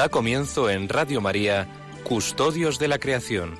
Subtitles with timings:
[0.00, 1.68] Da comienzo en Radio María,
[2.04, 3.58] Custodios de la Creación.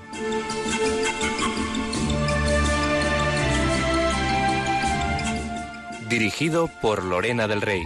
[6.09, 7.83] Dirigido por Lorena del Rey.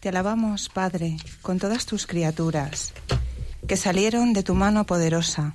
[0.00, 2.92] Te alabamos, Padre, con todas tus criaturas,
[3.66, 5.54] que salieron de tu mano poderosa.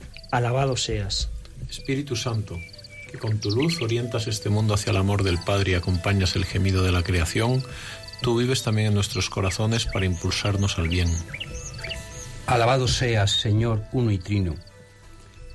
[0.31, 1.29] Alabado seas.
[1.69, 2.57] Espíritu Santo,
[3.11, 6.45] que con tu luz orientas este mundo hacia el amor del Padre y acompañas el
[6.45, 7.61] gemido de la creación,
[8.21, 11.09] tú vives también en nuestros corazones para impulsarnos al bien.
[12.47, 14.55] Alabado seas, Señor uno y trino,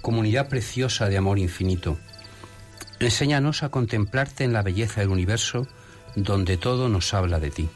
[0.02, 1.98] comunidad preciosa de amor infinito.
[3.00, 5.66] Enséñanos a contemplarte en la belleza del universo,
[6.16, 7.68] donde todo nos habla de ti.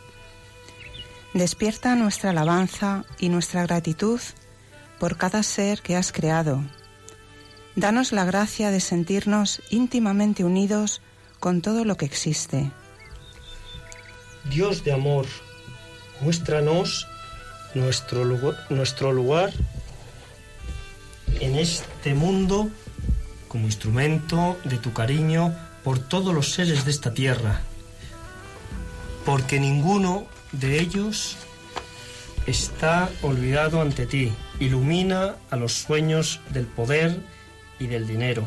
[1.33, 4.21] Despierta nuestra alabanza y nuestra gratitud
[4.99, 6.63] por cada ser que has creado.
[7.81, 11.01] Danos la gracia de sentirnos íntimamente unidos
[11.39, 12.71] con todo lo que existe.
[14.51, 15.25] Dios de amor,
[16.21, 17.09] muéstranos
[17.75, 18.23] nuestro
[19.15, 19.53] lugar,
[21.41, 22.69] en este mundo
[23.49, 27.63] como instrumento de tu cariño por todos los seres de esta tierra,
[29.25, 31.39] porque ninguno de ellos
[32.47, 34.35] está olvidado ante ti.
[34.59, 37.40] Ilumina a los sueños del poder
[37.81, 38.45] y del dinero,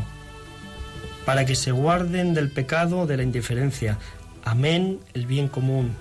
[1.25, 3.97] para que se guarden del pecado de la indiferencia.
[4.45, 5.95] Amén el bien común.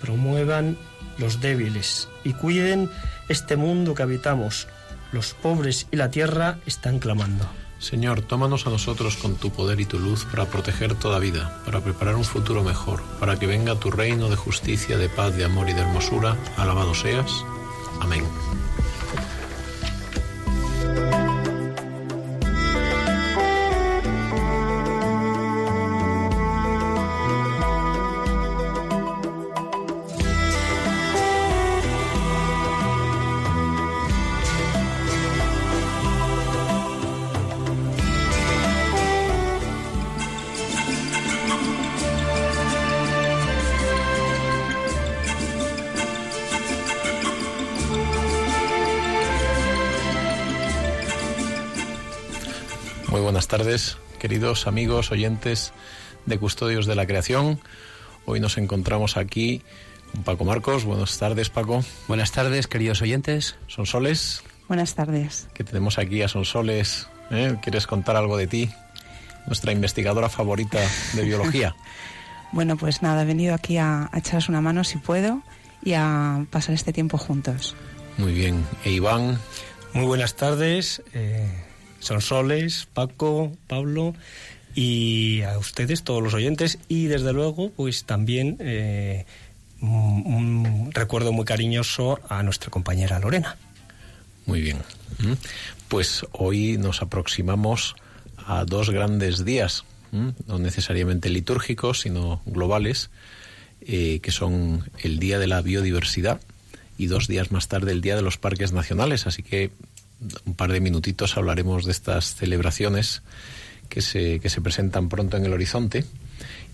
[0.00, 0.76] Promuevan
[1.16, 2.90] los débiles y cuiden
[3.28, 4.68] este mundo que habitamos.
[5.12, 7.48] Los pobres y la tierra están clamando.
[7.78, 11.80] Señor, tómanos a nosotros con tu poder y tu luz para proteger toda vida, para
[11.80, 15.68] preparar un futuro mejor, para que venga tu reino de justicia, de paz, de amor
[15.68, 16.36] y de hermosura.
[16.56, 17.30] Alabado seas.
[18.00, 18.24] Amén.
[53.48, 55.72] Buenas tardes, queridos amigos, oyentes
[56.26, 57.58] de Custodios de la Creación.
[58.26, 59.62] Hoy nos encontramos aquí
[60.12, 60.84] con Paco Marcos.
[60.84, 61.82] Buenas tardes, Paco.
[62.08, 63.56] Buenas tardes, queridos oyentes.
[63.66, 65.48] Sonsoles, Buenas tardes.
[65.54, 67.08] que tenemos aquí a Sonsoles.
[67.30, 67.56] ¿eh?
[67.62, 68.70] ¿Quieres contar algo de ti?
[69.46, 70.80] Nuestra investigadora favorita
[71.14, 71.74] de biología.
[72.50, 75.42] Bueno, pues nada, he venido aquí a, a echaros una mano si puedo
[75.84, 77.76] y a pasar este tiempo juntos.
[78.16, 78.64] Muy bien.
[78.86, 79.38] E Iván,
[79.92, 81.46] Muy buenas tardes, eh,
[82.00, 84.14] Sonsoles, Paco, Pablo
[84.74, 89.26] y a ustedes, todos los oyentes, y desde luego, pues también eh,
[89.80, 93.56] un, recuerdo muy cariñoso a nuestra compañera Lorena.
[94.46, 94.78] Muy bien.
[95.18, 95.32] ¿Mm?
[95.88, 97.96] Pues hoy nos aproximamos
[98.46, 103.10] a dos grandes días, no necesariamente litúrgicos, sino globales,
[103.82, 106.40] eh, que son el Día de la Biodiversidad
[106.96, 109.26] y dos días más tarde el Día de los Parques Nacionales.
[109.26, 109.70] Así que
[110.44, 113.22] un par de minutitos hablaremos de estas celebraciones
[113.88, 116.04] que se, que se presentan pronto en el horizonte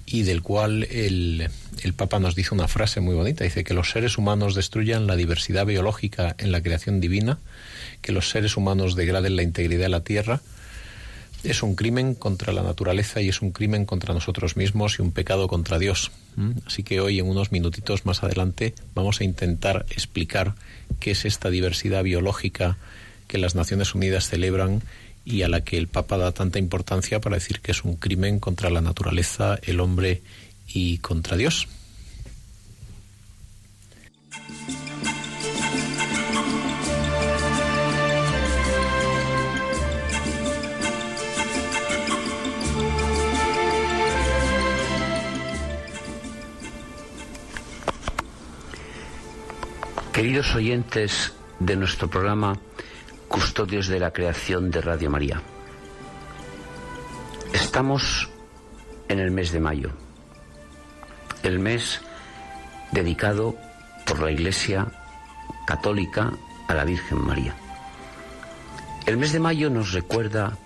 [0.06, 1.48] y del cual el,
[1.82, 3.44] el Papa nos dice una frase muy bonita.
[3.44, 7.38] Dice que los seres humanos destruyan la diversidad biológica en la creación divina,
[8.02, 10.40] que los seres humanos degraden la integridad de la tierra.
[11.42, 15.12] Es un crimen contra la naturaleza y es un crimen contra nosotros mismos y un
[15.12, 16.10] pecado contra Dios.
[16.36, 16.52] ¿Mm?
[16.66, 20.54] Así que hoy, en unos minutitos más adelante, vamos a intentar explicar
[21.00, 22.78] qué es esta diversidad biológica
[23.34, 24.80] que las Naciones Unidas celebran
[25.24, 28.38] y a la que el Papa da tanta importancia para decir que es un crimen
[28.38, 30.22] contra la naturaleza, el hombre
[30.68, 31.66] y contra Dios.
[50.12, 52.60] Queridos oyentes de nuestro programa
[53.34, 55.42] custodios de la creación de Radio María.
[57.52, 58.28] Estamos
[59.08, 59.90] en el mes de mayo,
[61.42, 62.00] el mes
[62.92, 63.56] dedicado
[64.06, 64.86] por la Iglesia
[65.66, 66.32] Católica
[66.68, 67.56] a la Virgen María.
[69.04, 70.56] El mes de mayo nos recuerda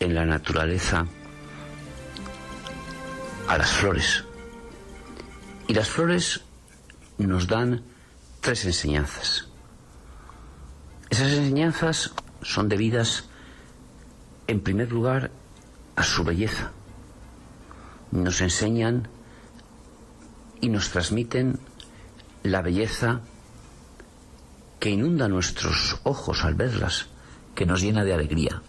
[0.00, 1.06] en la naturaleza
[3.46, 4.24] a las flores.
[5.68, 6.40] Y las flores
[7.18, 7.84] nos dan
[8.40, 9.49] tres enseñanzas.
[11.10, 13.24] Esas enseñanzas son debidas,
[14.46, 15.32] en primer lugar,
[15.96, 16.70] a su belleza.
[18.12, 19.08] Nos enseñan
[20.60, 21.58] y nos transmiten
[22.44, 23.20] la belleza
[24.78, 27.08] que inunda nuestros ojos al verlas,
[27.56, 28.62] que nos llena de alegría.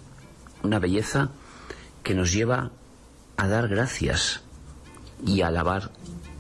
[0.63, 1.29] Una belleza
[2.03, 2.71] que nos lleva
[3.37, 4.41] a dar gracias
[5.25, 5.91] y a alabar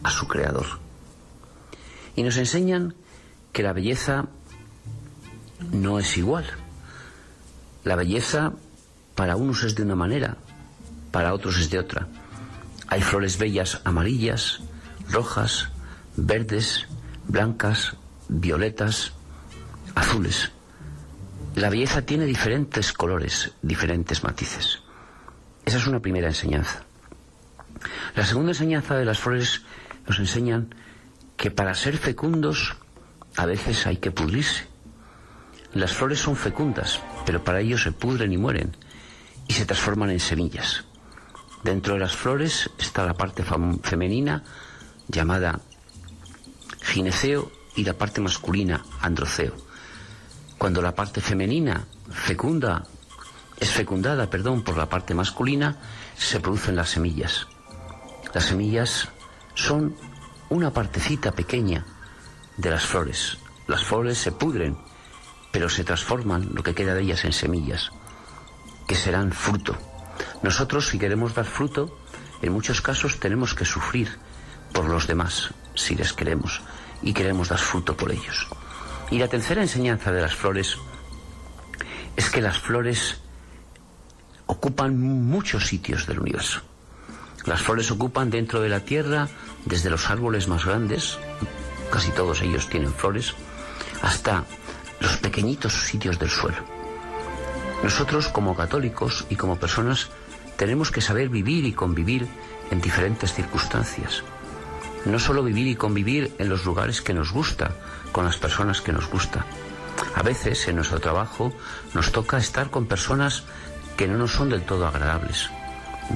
[0.03, 0.65] a su Creador.
[2.15, 2.95] Y nos enseñan
[3.53, 4.27] que la belleza
[5.71, 6.45] no es igual.
[7.83, 8.53] La belleza
[9.15, 10.37] para unos es de una manera,
[11.11, 12.07] para otros es de otra.
[12.87, 14.61] Hay flores bellas amarillas,
[15.09, 15.69] rojas,
[16.15, 16.87] verdes,
[17.27, 17.95] blancas,
[18.27, 19.13] violetas,
[19.95, 20.51] azules.
[21.55, 24.79] La belleza tiene diferentes colores, diferentes matices.
[25.65, 26.83] Esa es una primera enseñanza.
[28.15, 29.61] La segunda enseñanza de las flores
[30.07, 30.73] nos enseñan
[31.37, 32.75] que para ser fecundos
[33.37, 34.70] a veces hay que pudrirse.
[35.73, 38.75] Las flores son fecundas, pero para ello se pudren y mueren
[39.47, 40.83] y se transforman en semillas.
[41.63, 44.43] Dentro de las flores está la parte femenina
[45.07, 45.61] llamada
[46.81, 49.53] gineceo y la parte masculina androceo.
[50.57, 52.83] Cuando la parte femenina fecunda
[53.59, 55.77] es fecundada, perdón, por la parte masculina,
[56.17, 57.47] se producen las semillas.
[58.33, 59.07] Las semillas
[59.53, 59.95] son
[60.49, 61.85] una partecita pequeña
[62.57, 63.37] de las flores.
[63.67, 64.77] Las flores se pudren,
[65.51, 67.91] pero se transforman lo que queda de ellas en semillas,
[68.87, 69.75] que serán fruto.
[70.41, 71.97] Nosotros, si queremos dar fruto,
[72.41, 74.17] en muchos casos tenemos que sufrir
[74.73, 76.61] por los demás, si les queremos,
[77.01, 78.47] y queremos dar fruto por ellos.
[79.09, 80.77] Y la tercera enseñanza de las flores
[82.15, 83.17] es que las flores
[84.45, 86.61] ocupan muchos sitios del universo.
[87.45, 89.27] Las flores ocupan dentro de la tierra,
[89.65, 91.17] desde los árboles más grandes,
[91.91, 93.33] casi todos ellos tienen flores,
[94.01, 94.45] hasta
[95.01, 96.63] los pequeñitos sitios del suelo.
[97.83, 100.09] Nosotros como católicos y como personas
[100.55, 102.27] tenemos que saber vivir y convivir
[102.69, 104.23] en diferentes circunstancias.
[105.03, 107.71] No solo vivir y convivir en los lugares que nos gusta,
[108.13, 109.45] con las personas que nos gusta.
[110.15, 111.51] A veces en nuestro trabajo
[111.93, 113.43] nos toca estar con personas
[113.97, 115.49] que no nos son del todo agradables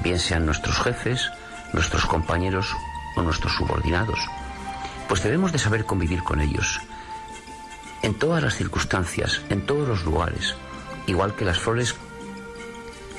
[0.02, 1.30] bien sean nuestros jefes,
[1.72, 2.74] nuestros compañeros
[3.16, 4.18] o nuestros subordinados,
[5.08, 6.80] pues debemos de saber convivir con ellos
[8.06, 10.54] en todas las circunstancias, en todos los lugares,
[11.08, 11.96] igual que las flores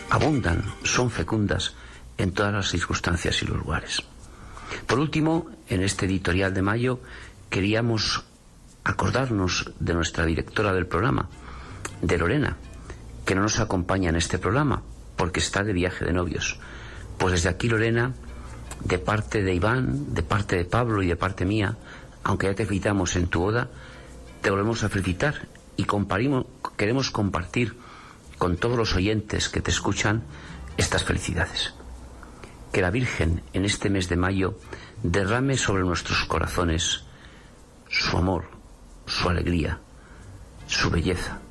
[0.09, 1.75] abundan, son fecundas
[2.17, 4.01] en todas las circunstancias y los lugares.
[4.87, 7.01] Por último, en este editorial de mayo
[7.49, 8.23] queríamos
[8.85, 11.27] acordarnos de nuestra directora del programa,
[12.01, 12.55] de Lorena,
[13.25, 14.83] que no nos acompaña en este programa,
[15.17, 16.61] porque está de viaje de novios.
[17.17, 18.13] Pues desde aquí, Lorena,
[18.85, 21.75] de parte de Iván, de parte de Pablo y de parte mía,
[22.23, 23.67] aunque ya te felicitamos en tu boda,
[24.47, 25.85] te volvemos a felicitar y
[26.77, 27.75] queremos compartir
[28.37, 30.23] con todos los oyentes que te escuchan
[30.77, 31.73] estas felicidades.
[32.71, 34.57] Que la Virgen en este mes de mayo
[35.03, 37.03] derrame sobre nuestros corazones
[37.89, 38.45] su amor,
[39.05, 39.81] su alegría,
[40.65, 41.41] su belleza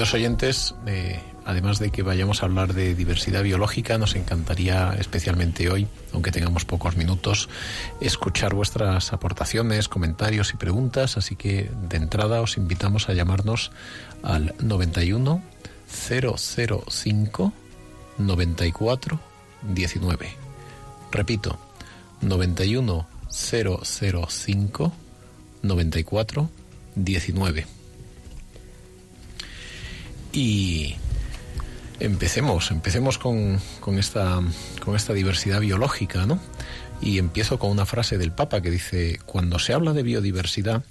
[0.00, 5.86] oyentes, eh, además de que vayamos a hablar de diversidad biológica, nos encantaría especialmente hoy,
[6.12, 7.48] aunque tengamos pocos minutos,
[8.00, 11.16] escuchar vuestras aportaciones, comentarios y preguntas.
[11.16, 13.72] Así que de entrada os invitamos a llamarnos
[14.22, 15.42] al 91
[15.86, 17.52] 005
[18.18, 19.20] 94
[19.62, 20.36] 19.
[21.12, 21.58] Repito,
[22.22, 24.92] 91 005
[25.62, 26.50] 94
[26.94, 27.79] 19.
[30.32, 30.96] Y
[31.98, 33.60] empecemos, empecemos con,
[33.98, 34.40] esta,
[34.84, 36.38] con esta diversidad biológica, ¿no?
[37.00, 40.84] Y empiezo con una frase del Papa que dice, cuando se habla de biodiversidad,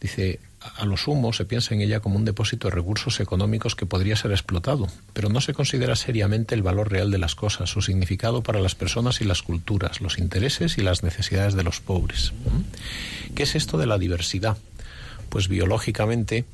[0.00, 0.38] dice,
[0.76, 4.16] a lo sumo se piensa en ella como un depósito de recursos económicos que podría
[4.16, 8.42] ser explotado, pero no se considera seriamente el valor real de las cosas, su significado
[8.42, 12.32] para las personas y las culturas, los intereses y las necesidades de los pobres.
[13.34, 14.58] ¿Qué es esto de la diversidad?
[15.30, 16.44] pues biológicamente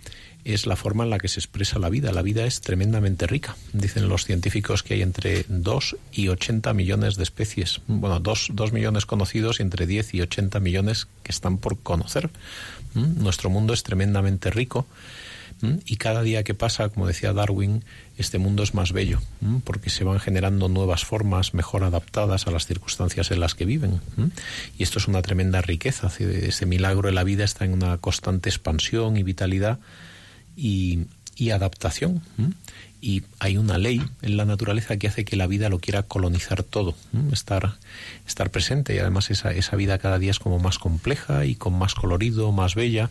[0.46, 2.12] es la forma en la que se expresa la vida.
[2.12, 3.56] La vida es tremendamente rica.
[3.72, 7.80] Dicen los científicos que hay entre 2 y 80 millones de especies.
[7.88, 12.30] Bueno, 2, millones conocidos y entre 10 y 80 millones que están por conocer.
[12.94, 13.22] ¿Mm?
[13.24, 14.86] Nuestro mundo es tremendamente rico
[15.62, 15.78] ¿Mm?
[15.84, 17.84] y cada día que pasa, como decía Darwin,
[18.16, 19.58] este mundo es más bello, ¿Mm?
[19.58, 24.00] porque se van generando nuevas formas mejor adaptadas a las circunstancias en las que viven.
[24.78, 26.08] Y esto es una tremenda riqueza.
[26.20, 29.80] Ese milagro de la vida está en una constante expansión y vitalidad
[30.56, 31.06] y,
[31.50, 32.22] adaptación.
[33.00, 36.62] Y hay una ley en la naturaleza que hace que la vida lo quiera colonizar
[36.62, 36.96] todo,
[37.30, 37.76] estar,
[38.26, 38.94] estar presente.
[38.94, 42.50] Y además esa, esa vida cada día es como más compleja y con más colorido,
[42.52, 43.10] más bella.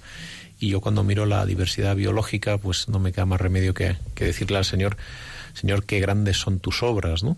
[0.60, 4.26] Y yo cuando miro la diversidad biológica, pues no me queda más remedio que, que
[4.26, 4.98] decirle al Señor,
[5.54, 7.38] Señor, qué grandes son tus obras, ¿no?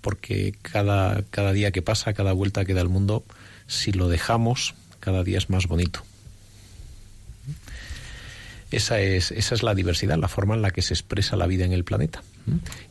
[0.00, 3.24] Porque cada, cada día que pasa, cada vuelta que da el mundo,
[3.66, 6.02] si lo dejamos, cada día es más bonito.
[8.70, 11.64] Esa es, esa es la diversidad, la forma en la que se expresa la vida
[11.64, 12.22] en el planeta.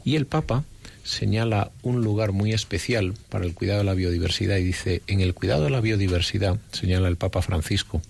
[0.04, 0.64] Y el Papa
[1.04, 5.34] señala un lugar muy especial para el cuidado de la biodiversidad y dice, en el
[5.34, 8.02] cuidado de la biodiversidad, señala el Papa Francisco,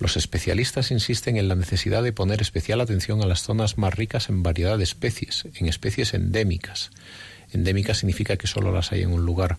[0.00, 4.28] los especialistas insisten en la necesidad de poner especial atención a las zonas más ricas
[4.28, 6.90] en variedad de especies, en especies endémicas.
[7.52, 9.58] Endémicas significa que solo las hay en un lugar,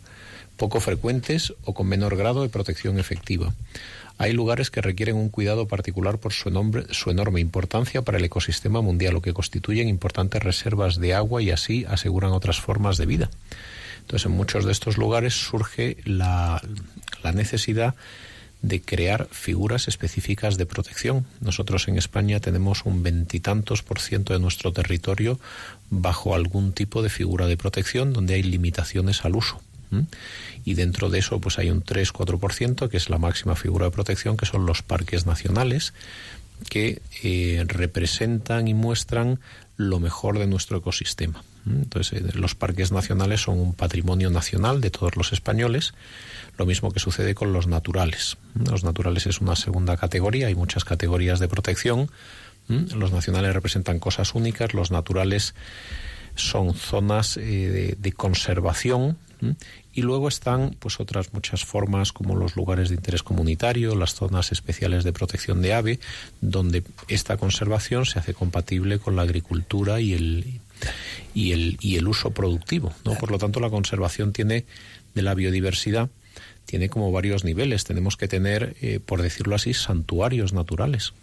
[0.57, 3.53] poco frecuentes o con menor grado de protección efectiva.
[4.17, 6.49] Hay lugares que requieren un cuidado particular por su,
[6.91, 11.51] su enorme importancia para el ecosistema mundial, o que constituyen importantes reservas de agua y
[11.51, 13.29] así aseguran otras formas de vida.
[14.01, 16.61] Entonces, en muchos de estos lugares surge la,
[17.23, 17.95] la necesidad
[18.61, 21.25] de crear figuras específicas de protección.
[21.41, 25.39] Nosotros en España tenemos un veintitantos por ciento de nuestro territorio
[25.89, 29.61] bajo algún tipo de figura de protección donde hay limitaciones al uso
[30.63, 34.37] y dentro de eso pues hay un 3-4% que es la máxima figura de protección
[34.37, 35.93] que son los parques nacionales
[36.69, 39.39] que eh, representan y muestran
[39.77, 41.43] lo mejor de nuestro ecosistema.
[41.65, 45.93] Entonces, eh, los parques nacionales son un patrimonio nacional de todos los españoles,
[46.57, 48.37] lo mismo que sucede con los naturales.
[48.53, 52.09] Los naturales es una segunda categoría, hay muchas categorías de protección.
[52.67, 55.53] Los nacionales representan cosas únicas, los naturales
[56.35, 59.17] son zonas eh, de, conservación
[59.93, 64.51] y luego están pues otras muchas formas como los lugares de interés comunitario, las zonas
[64.51, 65.99] especiales de protección de ave,
[66.41, 70.59] donde esta conservación se hace compatible con la agricultura y el
[71.33, 73.15] y el, y el uso productivo, ¿no?
[73.15, 74.65] Por lo tanto, la conservación tiene
[75.13, 76.09] de la biodiversidad
[76.65, 77.83] tiene como varios niveles.
[77.83, 81.13] Tenemos que tener, eh, por decirlo así, santuarios naturales,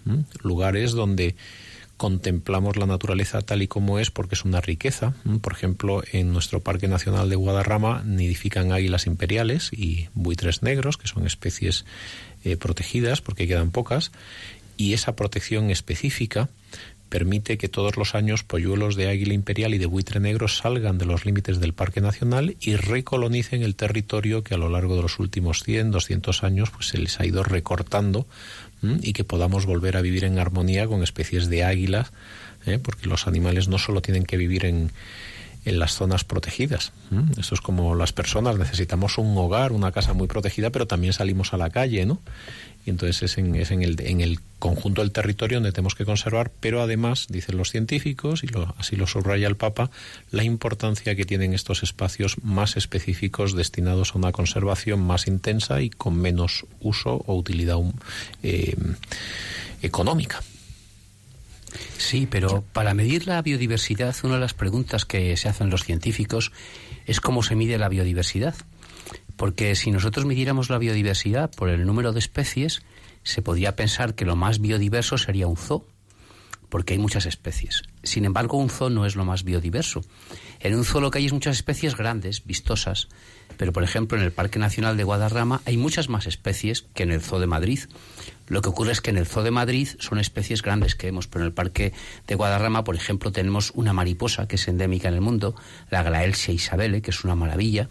[0.43, 1.35] lugares donde
[2.03, 5.15] contemplamos la naturaleza tal y como es porque es una riqueza.
[5.41, 11.07] Por ejemplo, en nuestro Parque Nacional de Guadarrama nidifican águilas imperiales y buitres negros, que
[11.07, 11.85] son especies
[12.43, 14.11] eh, protegidas porque quedan pocas,
[14.77, 16.49] y esa protección específica
[17.13, 21.05] permite que todos los años polluelos de águila imperial y de buitre negro salgan de
[21.05, 25.19] los límites del Parque Nacional y recolonicen el territorio que a lo largo de los
[25.19, 28.27] últimos 100, 200 años pues se les ha ido recortando
[29.03, 32.13] y que podamos volver a vivir en armonía con especies de águilas,
[32.65, 32.79] ¿eh?
[32.83, 34.91] porque los animales no solo tienen que vivir en,
[35.65, 36.93] en las zonas protegidas.
[37.39, 41.53] Esto es como las personas, necesitamos un hogar, una casa muy protegida, pero también salimos
[41.53, 42.21] a la calle, ¿no?
[42.85, 46.05] Y entonces es en, es en, el, en el conjunto del territorio donde tenemos que
[46.05, 49.91] conservar, pero además, dicen los científicos, y lo, así lo subraya el Papa,
[50.31, 55.91] la importancia que tienen estos espacios más específicos destinados a una conservación más intensa y
[55.91, 57.79] con menos uso o utilidad
[58.43, 58.77] eh,
[59.83, 60.41] económica.
[61.99, 66.53] Sí, pero para medir la biodiversidad, una de las preguntas que se hacen los científicos
[67.07, 68.55] es cómo se mide la biodiversidad.
[69.43, 72.83] Porque si nosotros midiéramos la biodiversidad por el número de especies,
[73.25, 75.85] se podría pensar que lo más biodiverso sería un zoo,
[76.69, 77.83] porque hay muchas especies.
[78.05, 80.05] Sin embargo, un zoo no es lo más biodiverso.
[80.61, 83.09] En un zoo lo que hay es muchas especies grandes, vistosas,
[83.57, 87.11] pero por ejemplo en el Parque Nacional de Guadarrama hay muchas más especies que en
[87.11, 87.81] el Zoo de Madrid.
[88.47, 91.27] Lo que ocurre es que en el Zoo de Madrid son especies grandes que vemos,
[91.27, 91.93] pero en el Parque
[92.29, 95.57] de Guadarrama, por ejemplo, tenemos una mariposa que es endémica en el mundo,
[95.91, 97.89] la Glaelsia isabele, que es una maravilla,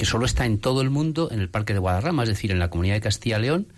[0.00, 2.58] que solo está en todo el mundo en el Parque de Guadarrama, es decir, en
[2.58, 3.70] la Comunidad de Castilla y León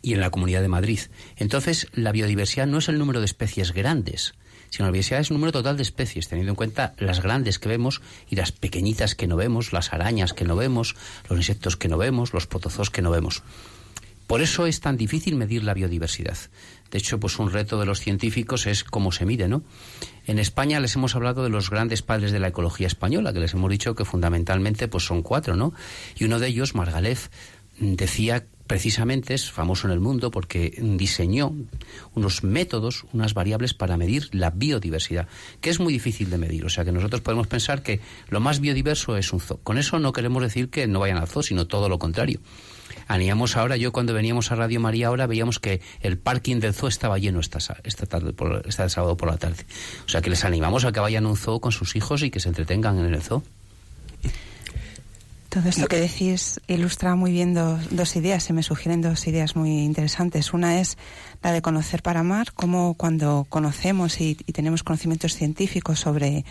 [0.00, 0.98] y en la Comunidad de Madrid.
[1.36, 4.32] Entonces, la biodiversidad no es el número de especies grandes,
[4.70, 7.68] sino la biodiversidad es un número total de especies, teniendo en cuenta las grandes que
[7.68, 10.96] vemos y las pequeñitas que no vemos, las arañas que no vemos,
[11.28, 13.42] los insectos que no vemos, los protozoos que no vemos.
[14.26, 16.38] Por eso es tan difícil medir la biodiversidad.
[16.90, 19.64] De hecho, pues un reto de los científicos es cómo se mide, ¿no?
[20.26, 23.54] En España les hemos hablado de los grandes padres de la ecología española, que les
[23.54, 25.74] hemos dicho que fundamentalmente pues son cuatro, ¿no?
[26.16, 27.28] Y uno de ellos, Margalef,
[27.78, 31.54] decía precisamente es famoso en el mundo porque diseñó
[32.14, 35.28] unos métodos, unas variables para medir la biodiversidad,
[35.60, 36.64] que es muy difícil de medir.
[36.64, 39.60] O sea que nosotros podemos pensar que lo más biodiverso es un zoo.
[39.62, 42.40] Con eso no queremos decir que no vayan al zoo, sino todo lo contrario.
[43.06, 46.88] Aníamos ahora, yo cuando veníamos a Radio María ahora veíamos que el parking del zoo
[46.88, 49.64] estaba lleno esta, esta tarde, por, este sábado por la tarde.
[50.06, 52.30] O sea que les animamos a que vayan a un zoo con sus hijos y
[52.30, 53.42] que se entretengan en el zoo.
[55.54, 59.84] Todo esto que decís ilustra muy bien dos ideas, se me sugieren dos ideas muy
[59.84, 60.52] interesantes.
[60.52, 60.98] Una es
[61.44, 66.44] la de conocer para amar, cómo cuando conocemos y, tenemos conocimientos científicos sobre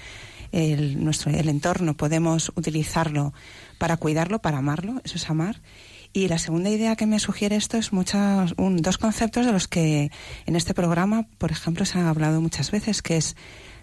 [0.54, 3.34] el, nuestro, el entorno podemos utilizarlo
[3.78, 5.60] para cuidarlo, para amarlo, eso es amar.
[6.16, 10.12] Y la segunda idea que me sugiere esto es muchas, dos conceptos de los que
[10.46, 13.36] en este programa, por ejemplo, se han hablado muchas veces, que es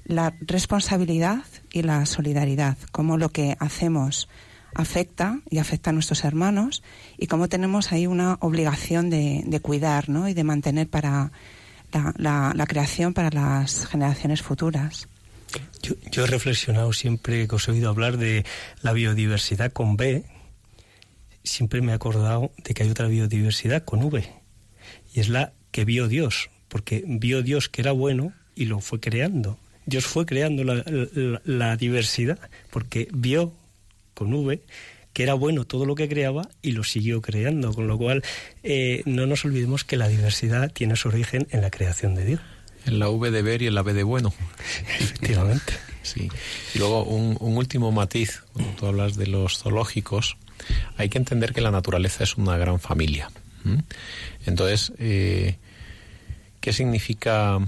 [0.04, 4.28] la responsabilidad y la solidaridad, cómo lo que hacemos
[4.76, 6.84] afecta y afecta a nuestros hermanos
[7.18, 10.28] y cómo tenemos ahí una obligación de, cuidar ¿no?
[10.28, 11.32] y de mantener para
[12.16, 15.08] la, la, creación para las generaciones futuras.
[15.82, 18.44] Yo, yo, he reflexionado siempre que os he oído hablar de
[18.82, 20.24] la biodiversidad con B,
[21.50, 24.24] siempre me he acordado de que hay otra biodiversidad con V,
[25.14, 29.00] y es la que vio Dios, porque vio Dios que era bueno y lo fue
[29.00, 29.58] creando.
[29.86, 30.84] Dios fue creando la,
[31.44, 32.38] la diversidad,
[32.70, 33.52] porque vio
[34.14, 34.60] con V,
[35.12, 38.22] que era bueno todo lo que creaba y lo siguió creando, con lo cual
[38.62, 42.40] eh, no nos olvidemos que la diversidad tiene su origen en la creación de Dios.
[42.86, 44.32] En la V de ver y en la B de bueno.
[45.00, 45.74] Efectivamente.
[46.02, 46.28] Sí.
[46.74, 50.36] Y luego un, último matiz, cuando tú hablas de los zoológicos,
[50.96, 53.30] hay que entender que la naturaleza es una gran familia.
[54.46, 55.56] Entonces, eh,
[56.60, 57.58] ¿qué significa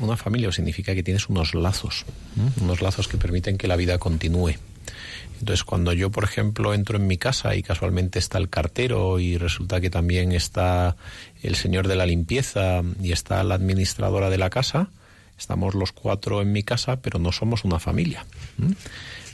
[0.00, 0.52] una familia?
[0.52, 2.04] Significa que tienes unos lazos,
[2.60, 4.54] unos lazos que permiten que la vida continúe.
[5.40, 9.38] Entonces, cuando yo, por ejemplo, entro en mi casa y casualmente está el cartero y
[9.38, 10.96] resulta que también está
[11.42, 14.90] el señor de la limpieza y está la administradora de la casa,
[15.38, 18.26] estamos los cuatro en mi casa, pero no somos una familia.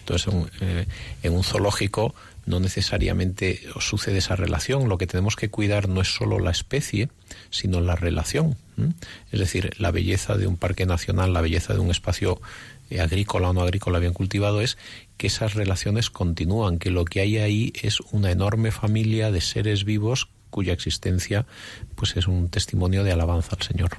[0.05, 0.87] Entonces, eh,
[1.23, 2.15] en un zoológico
[2.45, 4.89] no necesariamente sucede esa relación.
[4.89, 7.09] Lo que tenemos que cuidar no es solo la especie,
[7.49, 8.57] sino la relación.
[9.33, 12.39] Es decir, la belleza de un parque nacional, la belleza de un espacio
[12.91, 14.77] eh, agrícola o no agrícola bien cultivado es
[15.17, 19.85] que esas relaciones continúan, que lo que hay ahí es una enorme familia de seres
[19.85, 21.47] vivos cuya existencia
[21.95, 23.91] pues es un testimonio de alabanza al Señor.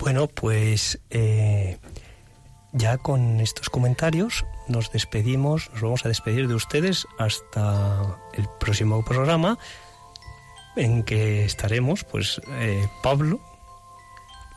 [0.00, 1.76] Bueno, pues eh,
[2.72, 9.04] ya con estos comentarios nos despedimos, nos vamos a despedir de ustedes hasta el próximo
[9.04, 9.58] programa
[10.76, 13.40] en que estaremos, pues eh, Pablo,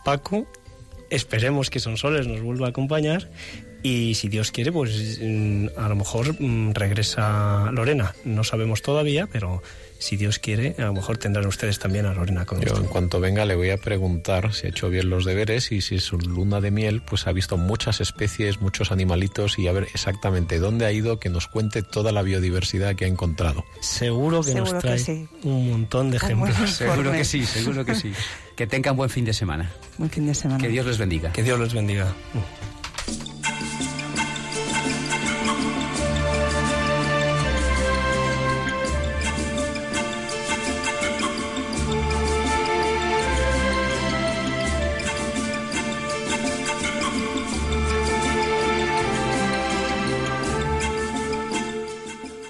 [0.06, 0.45] Paco,
[1.10, 3.30] esperemos que Sonsoles nos vuelva a acompañar
[3.84, 8.15] y si Dios quiere, pues mm, a lo mejor mm, regresa Lorena.
[8.24, 9.62] No sabemos todavía, pero
[10.00, 13.19] si Dios quiere, a lo mejor tendrán ustedes también a Lorena con Yo en cuanto
[13.19, 16.17] venga le voy a preguntar si ha hecho bien los deberes y si es su
[16.17, 20.86] luna de miel, pues ha visto muchas especies, muchos animalitos y a ver exactamente dónde
[20.86, 23.65] ha ido, que nos cuente toda la biodiversidad que ha encontrado.
[23.82, 26.56] Seguro que nos trae un montón de ejemplos.
[26.69, 28.13] Seguro que sí, seguro que sí.
[28.56, 29.72] Que tengan buen fin de semana.
[29.98, 30.62] Buen fin de semana.
[30.62, 31.32] Que Dios les bendiga.
[31.32, 32.13] Que Dios les bendiga.